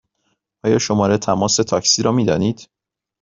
آیا 0.63 0.79
شماره 0.79 1.17
تماس 1.17 1.55
تاکسی 1.55 2.03
را 2.03 2.11
می 2.11 2.25
دانید؟ 2.25 2.69